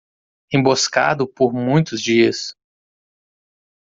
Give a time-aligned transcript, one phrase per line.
[0.51, 2.57] Emboscado por muitos dias